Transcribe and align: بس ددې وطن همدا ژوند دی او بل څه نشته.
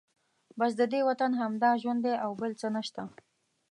بس 0.59 0.71
ددې 0.81 0.99
وطن 1.09 1.31
همدا 1.41 1.71
ژوند 1.81 2.01
دی 2.05 2.15
او 2.23 2.31
بل 2.41 2.51
څه 2.61 2.67
نشته. 2.75 3.01